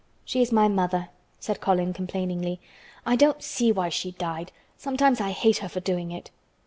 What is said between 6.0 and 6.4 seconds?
it."